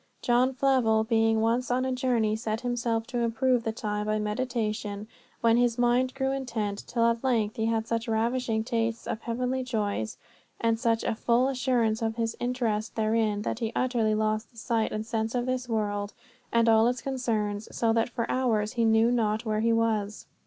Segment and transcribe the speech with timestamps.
[0.23, 5.07] John Flavel being once on a journey set himself to improve the time by meditation,
[5.41, 9.61] when his mind grew intent, till at length he had such ravishing tastes of heavenly
[9.63, 10.17] joys,
[10.59, 14.91] and such a full assurance of his interest therein, that he utterly lost the sight
[14.91, 16.13] and sense of this world
[16.51, 20.25] and all its concerns, so that for hours he knew not where he was.